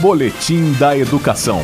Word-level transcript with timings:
Boletim 0.00 0.74
da 0.78 0.94
Educação. 0.94 1.60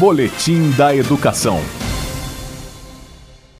Boletim 0.00 0.72
da 0.76 0.92
Educação. 0.92 1.60